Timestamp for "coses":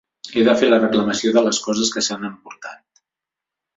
1.67-1.93